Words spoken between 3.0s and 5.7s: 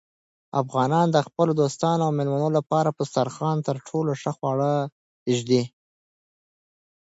دسترخوان تر ټولو ښه خواړه ایږدي.